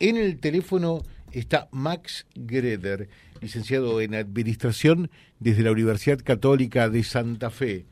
[0.00, 1.02] en el teléfono
[1.32, 3.08] está Max Greder,
[3.40, 7.84] licenciado en Administración desde la Universidad Católica de Santa Fe.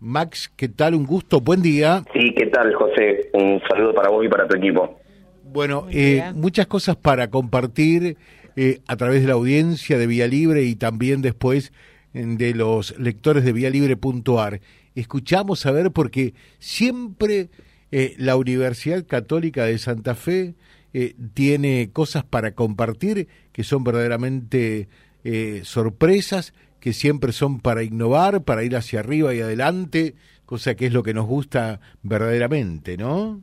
[0.00, 0.94] Max, ¿qué tal?
[0.94, 2.04] Un gusto, buen día.
[2.12, 3.30] Sí, ¿qué tal, José?
[3.32, 5.00] Un saludo para vos y para tu equipo.
[5.44, 8.16] Bueno, eh, muchas cosas para compartir
[8.56, 11.72] eh, a través de la audiencia de Vía Libre y también después
[12.12, 14.60] de los lectores de vialibre.ar.
[14.94, 17.50] Escuchamos a ver porque siempre
[17.92, 20.54] eh, la Universidad Católica de Santa Fe
[20.92, 24.88] eh, tiene cosas para compartir que son verdaderamente
[25.24, 30.86] eh, sorpresas, que siempre son para innovar, para ir hacia arriba y adelante, cosa que
[30.86, 33.40] es lo que nos gusta verdaderamente, ¿no?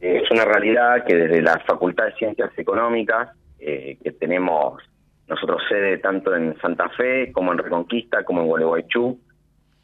[0.00, 4.82] Es una realidad que desde la Facultad de Ciencias Económicas, que tenemos
[5.28, 9.18] nosotros sede tanto en Santa Fe como en Reconquista, como en Gualeguaychú,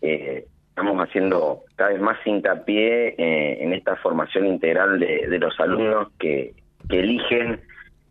[0.03, 0.47] eh,
[0.81, 6.55] estamos haciendo cada vez más hincapié eh, en esta formación integral de, los alumnos que,
[6.89, 7.61] eligen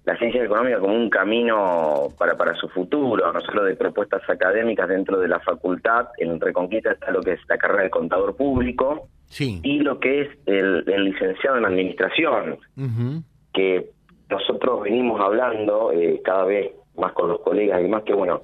[0.05, 4.87] la ciencia económica como un camino para, para su futuro, no solo de propuestas académicas
[4.87, 9.09] dentro de la facultad, en Reconquista está lo que es la carrera de contador público
[9.37, 12.59] y lo que es el, licenciado en administración,
[13.51, 13.89] que
[14.29, 18.41] nosotros venimos hablando eh, cada vez más con los colegas y más que bueno,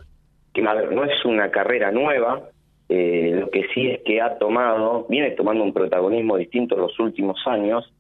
[0.54, 2.42] que no es una carrera nueva,
[2.90, 7.00] eh, lo que sí es que ha tomado, viene tomando un protagonismo distinto en los
[7.00, 7.92] últimos años,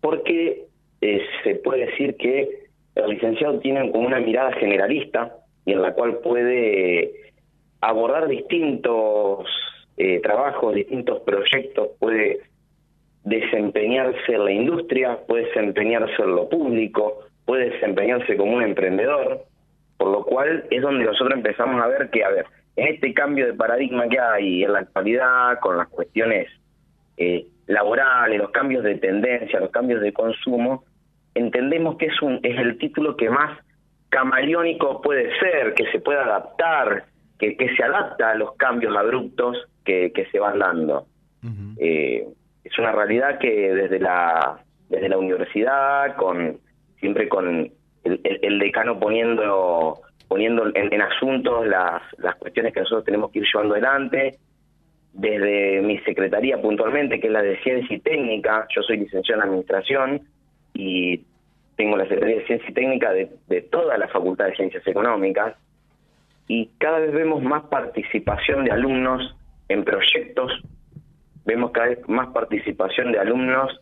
[0.00, 0.66] porque
[1.00, 5.94] eh, se puede decir que el licenciado tiene como una mirada generalista y en la
[5.94, 7.32] cual puede
[7.80, 9.46] abordar distintos
[9.96, 12.40] eh, trabajos, distintos proyectos, puede
[13.24, 19.44] desempeñarse en la industria, puede desempeñarse en lo público, puede desempeñarse como un emprendedor,
[19.96, 22.46] por lo cual es donde nosotros empezamos a ver que, a ver,
[22.76, 26.48] este cambio de paradigma que hay en la actualidad, con las cuestiones
[27.16, 30.84] eh, laborales, los cambios de tendencia, los cambios de consumo,
[31.34, 33.58] entendemos que es, un, es el título que más
[34.08, 37.06] camaleónico puede ser, que se puede adaptar,
[37.38, 41.06] que, que se adapta a los cambios abruptos que, que se van dando.
[41.78, 42.26] eh,
[42.64, 46.58] es una realidad que desde la desde la universidad, con
[46.98, 47.70] siempre con
[48.04, 50.00] el, decano poniendo
[50.34, 54.36] poniendo en, asuntos las, las cuestiones que nosotros tenemos que ir llevando adelante,
[55.12, 59.46] desde mi secretaría puntualmente, que es la de Ciencia y Técnica, yo soy licenciado en
[59.46, 60.22] Administración
[60.72, 61.22] y
[61.76, 65.54] tengo la Secretaría de Ciencia y Técnica de, de toda la Facultad de Ciencias Económicas,
[66.48, 69.36] y cada vez vemos más participación de alumnos
[69.68, 70.50] en proyectos,
[71.44, 73.80] vemos cada vez más participación de alumnos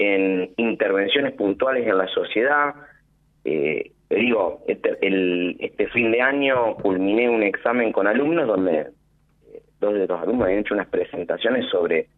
[0.00, 2.74] en intervenciones puntuales en la sociedad,
[3.44, 9.62] eh, digo, este, el, este fin de año culminé un examen con alumnos donde eh,
[9.80, 12.08] dos de los alumnos habían hecho unas presentaciones sobre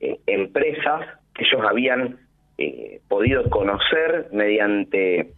[0.00, 2.18] eh, empresas que ellos habían
[2.56, 5.32] eh, podido conocer mediante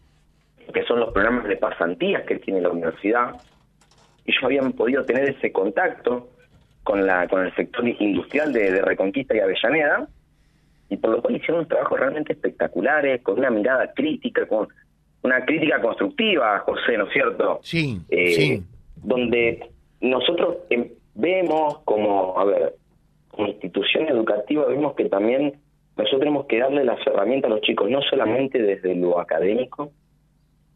[0.73, 3.34] que son los programas de pasantías que tiene la universidad.
[4.25, 6.29] Ellos habían podido tener ese contacto
[6.84, 10.06] con la con el sector industrial de, de Reconquista y Avellaneda
[10.89, 14.69] y por lo cual hicieron unos trabajos realmente espectaculares, con una mirada crítica, con
[15.22, 17.60] una crítica constructiva, José, ¿no es cierto?
[17.62, 18.62] Sí, eh, sí.
[18.97, 19.70] Donde
[20.00, 22.75] nosotros em, vemos como, a ver,
[23.31, 25.54] como institución educativa, vemos que también
[25.97, 29.92] nosotros tenemos que darle las herramientas a los chicos, no solamente desde lo académico,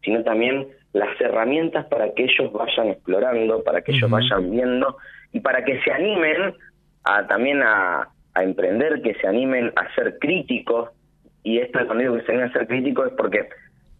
[0.03, 4.97] sino también las herramientas para que ellos vayan explorando, para que ellos vayan viendo
[5.33, 6.53] y para que se animen
[7.03, 10.91] a también a, a emprender, que se animen a ser críticos.
[11.43, 13.49] Y esto cuando digo que se animen a ser críticos es porque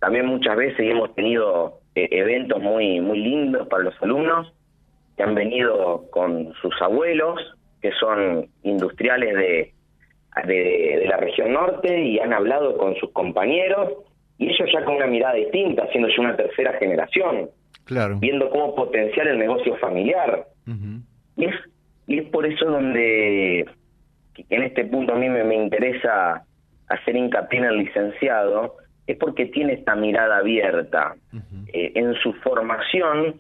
[0.06, 4.54] también muchas veces hemos tenido eh, eventos muy, muy lindos para los alumnos
[5.18, 7.42] que han venido con sus abuelos,
[7.82, 9.74] que son industriales de,
[10.46, 13.94] de, la región norte y han hablado con sus compañeros
[14.38, 17.50] y ellos ya con una mirada distinta, siendo ya una tercera generación,
[17.86, 18.18] claro.
[18.20, 20.46] viendo cómo potenciar el negocio familiar.
[21.36, 21.56] y, es,
[22.06, 23.66] y es por eso donde
[24.50, 26.46] en este punto a mí me, me interesa
[26.90, 28.76] hacer hincapié en el licenciado,
[29.08, 31.16] es porque tiene esta mirada abierta.
[31.68, 33.36] Eh, en su formación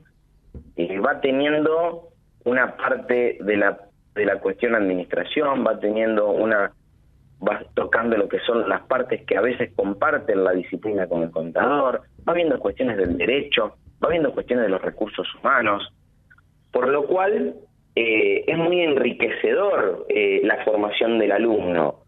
[0.76, 2.10] eh, va teniendo
[2.44, 3.78] una parte de la,
[4.14, 6.72] de la cuestión administración, va teniendo una
[7.46, 11.32] va tocando lo que son las partes que a veces comparten la disciplina con el
[11.32, 15.94] contador, va viendo cuestiones del derecho, va viendo cuestiones de los recursos humanos,
[16.72, 17.56] por lo cual
[17.94, 20.08] eh, es muy enriquecedor
[20.44, 22.05] la formación del alumno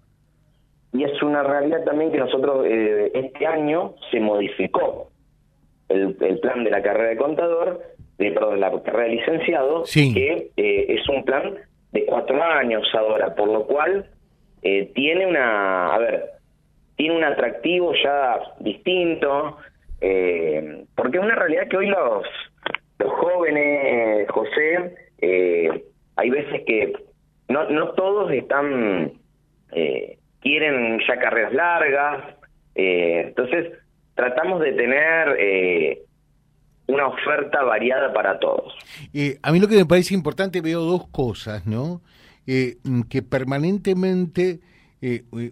[0.94, 5.12] y es una realidad también que nosotros eh, este año se modificó
[5.90, 7.82] el, plan de la carrera de contador,
[8.18, 11.56] de, perdón, la carrera de licenciado, que eh, es un plan
[11.92, 14.10] de cuatro años ahora, por lo cual
[14.64, 16.26] eh, tiene una, a ver,
[16.96, 19.58] tiene un atractivo ya distinto,
[20.02, 22.26] eh, porque es una realidad que hoy los,
[23.00, 25.84] los jóvenes, José, eh,
[26.16, 26.94] hay veces que
[27.50, 29.14] no, no todos están,
[29.72, 32.24] eh, quieren ya carreras largas,
[32.76, 33.74] eh, entonces
[34.16, 36.04] tratamos de tener eh,
[36.88, 38.74] una oferta variada para todos.
[39.42, 42.02] A mí lo que me parece importante, veo dos cosas, ¿no?
[42.46, 42.78] Eh,
[43.10, 44.62] que permanentemente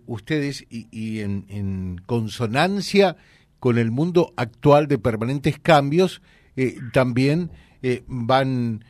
[0.08, 3.16] ustedes, y, en, en, consonancia
[3.60, 6.22] con el mundo actual de permanentes cambios,
[6.94, 7.52] también
[8.08, 8.84] van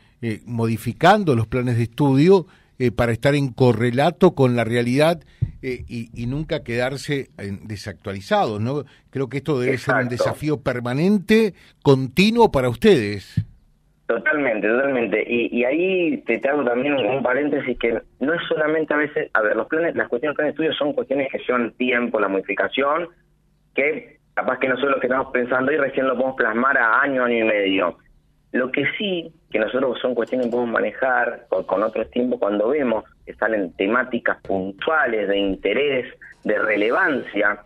[0.46, 2.46] modificando los planes de estudio
[2.94, 5.20] para estar en correlato con la realidad
[5.66, 7.26] eh, y, y, nunca quedarse
[7.64, 8.84] desactualizados, ¿no?
[9.10, 9.96] Creo que esto debe Exacto.
[9.96, 13.44] ser un desafío permanente, continuo para ustedes.
[14.06, 15.24] Totalmente, totalmente.
[15.26, 19.28] Y, y ahí te, te hago también un, paréntesis que no es solamente a veces,
[19.34, 22.20] a ver, los planes, las cuestiones de planes de estudio son cuestiones que llevan tiempo,
[22.20, 23.08] la modificación,
[23.74, 27.24] que capaz que nosotros lo que estamos pensando y recién lo podemos plasmar a año,
[27.24, 27.98] año y medio.
[28.52, 32.68] Lo que sí, que nosotros son cuestiones que podemos manejar con, con otros tiempos cuando
[32.68, 33.02] vemos
[33.34, 36.06] salen temáticas puntuales de interés,
[36.44, 37.60] de relevancia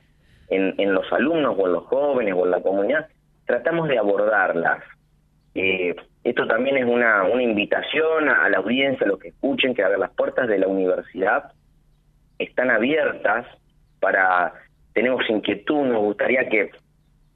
[0.48, 3.08] en, los alumnos o en los jóvenes o en la comunidad,
[3.46, 4.82] tratamos de abordarlas.
[5.54, 9.82] Eh, esto también es una, una invitación a, la audiencia, a los que escuchen, que
[9.82, 11.52] a ver, las puertas de la universidad
[12.38, 13.46] están abiertas
[14.00, 14.54] para,
[14.92, 16.70] tenemos inquietud, nos gustaría que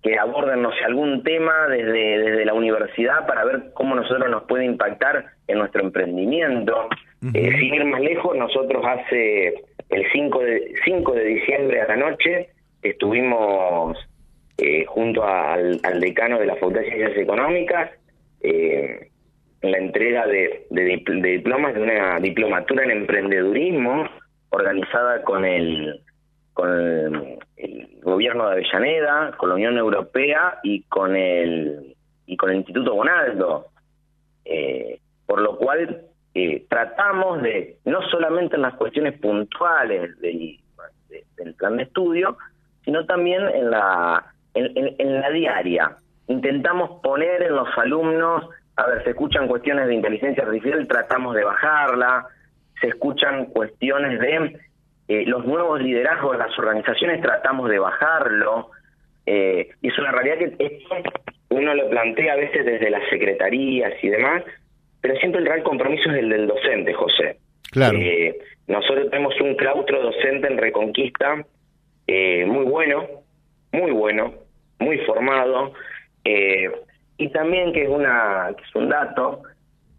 [0.05, 5.25] que aborden, algún tema desde, desde la universidad para ver cómo nosotros nos puede impactar
[5.49, 6.89] en nuestro emprendimiento.
[7.33, 9.55] Eh, sin ir más lejos, nosotros hace
[9.89, 12.51] el 5 de, 5 de diciembre a la noche
[12.83, 13.97] estuvimos
[14.59, 17.91] eh, junto al, al, decano de la Facultad de Ciencias Económicas
[18.43, 19.09] eh,
[19.63, 24.07] en la entrega de diplomas de una diplomatura en emprendedurismo
[24.51, 26.01] organizada con el
[26.53, 32.51] con el, el, gobierno de Avellaneda, con la Unión Europea y con el y con
[32.51, 33.69] el Instituto Bonaldo,
[34.45, 36.03] eh, por lo cual
[36.35, 40.59] eh, tratamos de no solamente en las cuestiones puntuales del,
[41.09, 42.37] de, del plan de estudio,
[42.85, 45.97] sino también en la en, la diaria.
[46.29, 51.45] Intentamos poner en los alumnos, a ver, se escuchan cuestiones de inteligencia artificial, tratamos de
[51.45, 52.27] bajarla,
[52.81, 54.59] se escuchan cuestiones de
[55.09, 58.71] eh, los nuevos liderazgos de las organizaciones tratamos de bajarlo,
[59.27, 60.83] eh, y es una realidad que
[61.51, 64.43] uno lo plantea a veces desde las secretarías y demás,
[65.05, 67.37] pero siempre el real compromiso es el del docente, José.
[67.71, 67.99] Claro.
[67.99, 71.45] Eh, nosotros tenemos un claustro docente en Reconquista
[72.07, 73.07] eh, muy bueno,
[73.71, 74.33] muy bueno,
[74.79, 75.75] muy formado,
[76.25, 76.73] eh,
[77.19, 79.43] y también que es, una, que es un dato,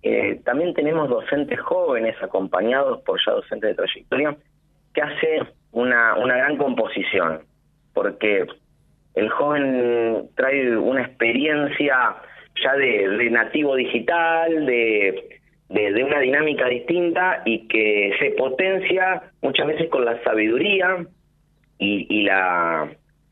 [0.01, 4.35] eh, también tenemos docentes jóvenes acompañados por ya docentes de trayectoria
[4.91, 7.41] que hace una, una gran composición,
[7.93, 8.47] porque
[9.13, 12.15] el joven trae una experiencia
[12.63, 19.89] ya de, nativo digital, de, de, una dinámica distinta y que se potencia muchas veces
[19.89, 21.05] con la sabiduría
[21.77, 22.89] y, y la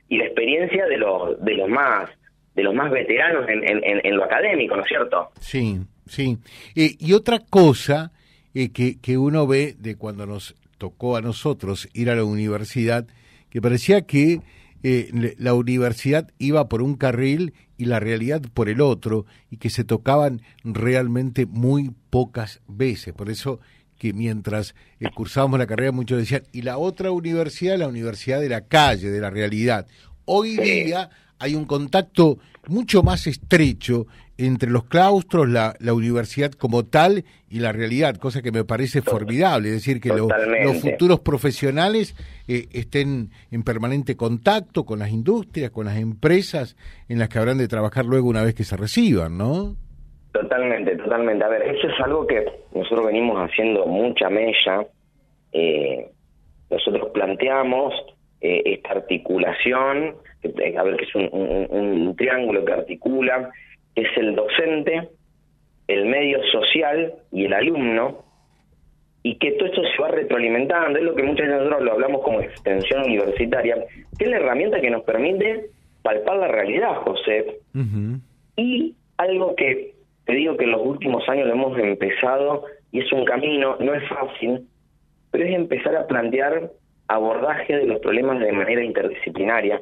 [0.10, 2.10] y la experiencia de los de los más
[2.56, 5.32] de los más veteranos en, en, en lo académico, ¿no es cierto?
[5.40, 6.38] Sí, sí.
[6.76, 8.12] Eh, y otra cosa
[8.54, 13.08] eh, que, que uno ve de cuando nos tocó a nosotros ir a la universidad,
[13.50, 14.40] que parecía que
[14.84, 19.70] eh, la universidad iba por un carril y la realidad por el otro, y que
[19.70, 23.14] se tocaban realmente muy pocas veces.
[23.14, 23.60] Por eso
[23.98, 28.50] que mientras eh, cursábamos la carrera muchos decían, y la otra universidad, la universidad de
[28.50, 29.88] la calle, de la realidad.
[30.26, 31.10] Hoy día
[31.44, 34.08] hay un contacto mucho más estrecho
[34.38, 39.02] entre los claustros, la, la universidad como tal y la realidad, cosa que me parece
[39.02, 40.28] formidable, es decir, que lo,
[40.64, 42.16] los futuros profesionales
[42.48, 46.78] eh, estén en permanente contacto con las industrias, con las empresas
[47.10, 49.76] en las que habrán de trabajar luego una vez que se reciban, ¿no?
[50.32, 51.44] Totalmente, totalmente.
[51.44, 54.88] A ver, eso es algo que nosotros venimos haciendo mucha mella.
[55.52, 56.10] Eh,
[56.72, 57.94] nosotros planteamos
[58.44, 60.16] eh, esta articulación,
[60.78, 63.50] a ver, que es un, un, un triángulo que articula
[63.96, 65.10] es el docente,
[65.88, 68.24] el medio social y el alumno,
[69.24, 72.22] y que todo esto se va retroalimentando, es lo que muchas veces nosotros lo hablamos
[72.24, 73.86] como extensión universitaria,
[74.18, 75.68] que es la herramienta que nos permite
[76.02, 77.60] palpar la realidad, José.
[77.74, 78.20] Uh -huh.
[78.58, 79.94] Y algo que
[80.26, 83.94] te digo que en los últimos años lo hemos empezado, y es un camino, no
[83.94, 84.68] es fácil,
[85.32, 86.70] pero es empezar a plantear
[87.08, 89.82] abordaje de los problemas de manera interdisciplinaria.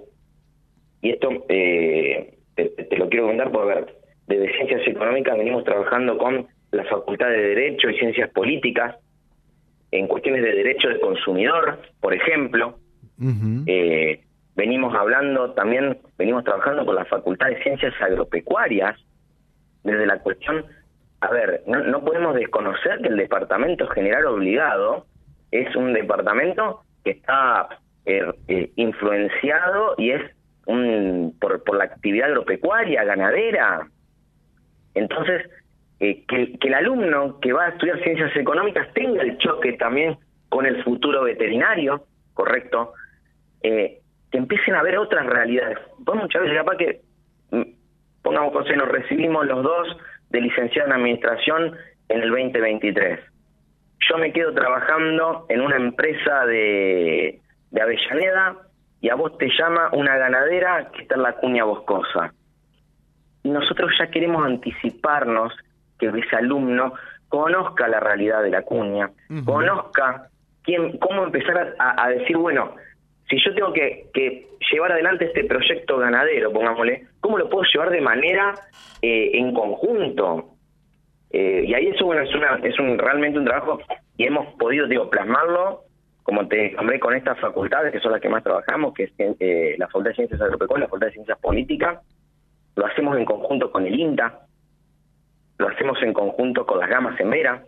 [1.02, 3.96] Y esto eh, te, te, lo quiero contar por ver,
[4.28, 8.96] de Ciencias Económicas venimos trabajando con la Facultad de Derecho y Ciencias Políticas
[9.92, 12.78] en cuestiones de derecho del consumidor, por ejemplo.
[13.20, 13.64] Uh -huh.
[13.68, 14.22] eh,
[14.56, 18.98] venimos hablando también, venimos trabajando con la Facultad de Ciencias Agropecuarias,
[19.84, 20.66] desde la cuestión,
[21.22, 25.06] a ver, no, podemos desconocer que el Departamento General Obligado
[25.52, 27.68] es un departamento que está
[28.06, 30.22] eh, eh, influenciado y es
[30.66, 33.88] un, por, por la actividad agropecuaria, ganadera.
[34.94, 35.50] Entonces,
[36.02, 40.18] eh, que, el alumno que va a estudiar ciencias económicas tenga el choque también
[40.50, 42.94] con el futuro veterinario, correcto,
[43.62, 44.00] eh,
[44.32, 45.78] que empiecen a ver otras realidades.
[46.04, 47.02] Pues muchas veces capaz que,
[47.52, 47.62] mm,
[48.24, 49.98] pongamos José, nos recibimos los dos
[50.32, 51.78] de licenciado en administración
[52.10, 53.20] en el 2023.
[54.10, 57.40] Yo me quedo trabajando en una empresa de,
[57.70, 58.58] de Avellaneda
[59.00, 62.34] y a vos te llama una ganadera que está en la cuña boscosa.
[63.44, 65.54] Y nosotros ya queremos anticiparnos
[66.00, 66.94] que ese alumno
[67.28, 69.10] conozca la realidad de la cuña,
[69.46, 70.30] conozca
[70.64, 72.76] quién, cómo empezar a, decir, bueno,
[73.30, 78.02] si yo tengo que, llevar adelante este proyecto ganadero, pongámosle, ¿cómo lo puedo llevar de
[78.02, 78.54] manera
[79.02, 80.50] eh, en conjunto?
[81.34, 83.80] Eh, y ahí eso, bueno, es, una, es un, realmente un trabajo
[84.18, 85.84] y hemos podido, plasmarlo,
[86.24, 89.76] como te nombré, con estas facultades, que son las que más trabajamos, que es eh,
[89.78, 92.00] la Facultad de Ciencias Agropecuarias, la Facultad de Ciencias Políticas,
[92.76, 94.42] lo hacemos en conjunto con el INTA,
[95.58, 97.64] lo hacemos en conjunto con las gamas en Vera.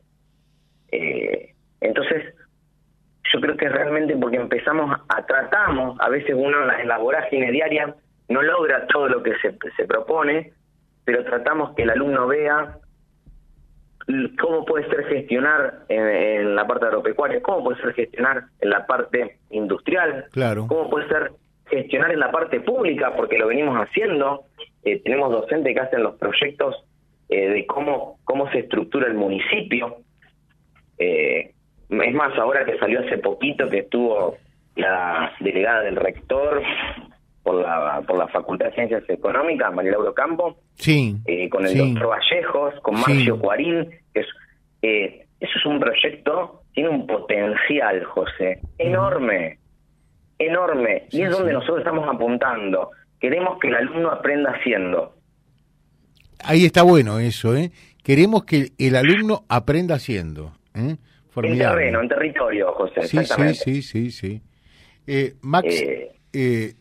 [0.92, 2.36] Eh, entonces,
[3.34, 7.96] yo creo que realmente porque empezamos a tratamos, a veces uno en la, vorágine diaria
[8.30, 10.54] no logra todo lo que se, se propone,
[11.06, 12.78] pero tratamos que el alumno vea
[14.40, 19.38] cómo puede ser gestionar en, la parte agropecuaria, cómo puede ser gestionar en la parte
[19.50, 20.68] industrial, claro.
[20.68, 21.32] cómo puede ser
[21.68, 24.44] gestionar en la parte pública, porque lo venimos haciendo.
[24.84, 26.84] Eh, tenemos docentes que hacen los proyectos
[27.30, 29.98] eh, de cómo, cómo se estructura el municipio.
[30.98, 31.52] Eh,
[31.90, 34.38] es más, ahora que salió hace poquito que estuvo
[34.76, 36.62] la delegada del rector
[37.44, 41.78] por la, por la Facultad de Ciencias Económicas, María Laura Campo, sí, eh, con el
[41.78, 44.28] doctor Vallejos, con Marcio Cuarín, que es,
[44.82, 49.60] eh, eso es un proyecto, tiene un potencial, José, enorme,
[50.40, 52.92] enorme, y es donde nosotros estamos apuntando.
[53.20, 55.16] Queremos que el alumno aprenda haciendo.
[56.44, 57.72] Ahí está bueno eso, ¿eh?
[58.04, 60.54] Queremos que el alumno aprenda haciendo.
[60.76, 60.98] ¿eh?
[61.36, 63.04] En terreno, en territorio, José.
[63.04, 64.42] Sí, sí, sí, sí, sí.
[65.08, 66.74] Eh, Max, eh, eh,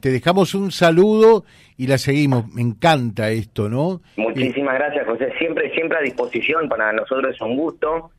[0.00, 1.44] te dejamos un saludo
[1.76, 2.52] y la seguimos.
[2.52, 4.00] Me encanta esto, ¿no?
[4.16, 5.32] Muchísimas gracias, José.
[5.38, 6.68] Siempre, siempre a disposición.
[6.68, 8.10] Para nosotros es un gusto.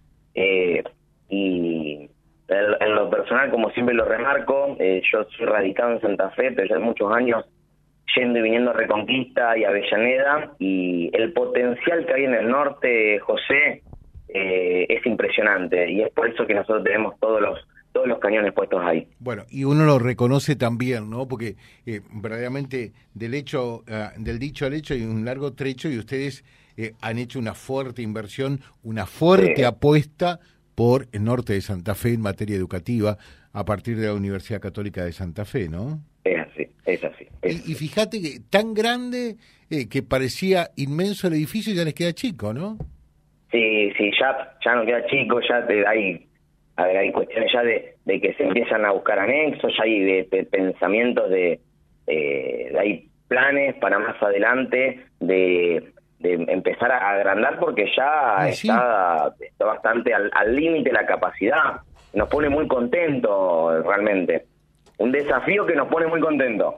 [1.29, 2.09] y
[2.49, 6.79] en, lo personal, como siempre lo remarco, yo soy radicado en Santa Fe, pero ya
[6.79, 7.45] muchos años
[8.15, 10.53] yendo y viniendo a Reconquista y Avellaneda.
[10.59, 13.83] Y el potencial que hay en el norte, José,
[14.27, 18.53] eh, es impresionante y es por eso que nosotros tenemos todos los todos los cañones
[18.53, 19.07] puestos ahí.
[19.19, 21.27] Bueno, y uno lo reconoce también, ¿no?
[21.27, 21.55] Porque
[21.85, 26.43] eh, verdaderamente del hecho ah, del dicho al hecho hay un largo trecho y ustedes
[26.77, 30.39] eh, han hecho una fuerte inversión, una fuerte apuesta
[30.75, 33.17] por el norte de Santa Fe en materia educativa
[33.51, 35.99] a partir de la Universidad Católica de Santa Fe, ¿no?
[36.23, 37.27] Es así, es así.
[37.43, 39.37] y, fíjate que tan grande
[39.89, 42.77] que parecía inmenso el edificio ya les queda chico, ¿no?
[43.51, 46.28] Sí, sí, ya, ya no queda chico, ya te, hay,
[46.83, 51.29] hay cuestiones ya de, de que se empiezan a buscar anexos, ya hay de, pensamientos
[51.29, 51.59] de,
[52.77, 60.13] hay planes para más adelante de, de empezar a agrandar porque ya está, está bastante
[60.13, 61.81] al límite la capacidad.
[62.13, 64.45] Nos pone muy contentos realmente.
[64.97, 66.75] Un desafío que nos pone muy contentos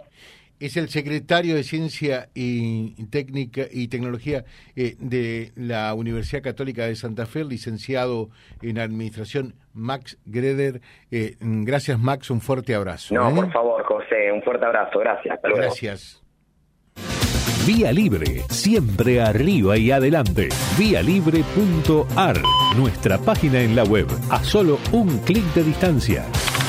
[0.61, 6.95] es el secretario de Ciencia y Técnica y Tecnología eh, de la Universidad Católica de
[6.95, 8.29] Santa Fe, licenciado
[8.61, 10.81] en Administración Max Greder.
[11.09, 13.13] Eh, gracias Max, un fuerte abrazo.
[13.15, 13.33] No, ¿eh?
[13.35, 15.39] por favor José, un fuerte abrazo, gracias.
[15.43, 16.23] Gracias.
[17.65, 20.49] Vía Libre, siempre arriba y adelante.
[20.77, 22.35] Vialibre.ar,
[22.75, 26.25] nuestra página en la web, a solo un clic de distancia